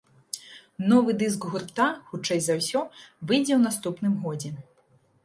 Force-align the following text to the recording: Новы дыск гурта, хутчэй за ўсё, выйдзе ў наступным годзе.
Новы 0.91 1.11
дыск 1.19 1.45
гурта, 1.51 1.87
хутчэй 2.13 2.39
за 2.45 2.55
ўсё, 2.61 2.81
выйдзе 3.27 3.53
ў 3.57 3.61
наступным 3.67 4.13
годзе. 4.25 4.51